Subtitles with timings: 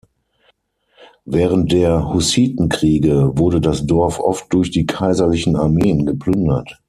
[1.25, 6.79] Während der Hussitenkriege wurde das Dorf oft durch die kaiserlichen Armeen geplündert.